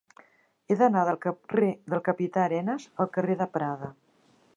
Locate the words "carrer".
1.25-1.69, 3.19-3.37